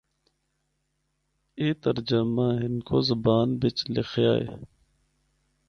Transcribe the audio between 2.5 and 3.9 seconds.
ہندکو بچ